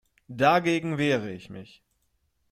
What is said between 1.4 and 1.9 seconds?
mich.